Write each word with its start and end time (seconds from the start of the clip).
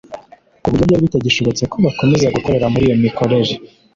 ku 0.61 0.67
buryo 0.71 0.83
byari 0.87 1.05
bitagishobotse 1.07 1.63
ko 1.71 1.77
bakomeza 1.85 2.33
gukorera 2.35 2.71
muri 2.73 2.83
iyo 2.87 2.95
mikorere 3.03 3.53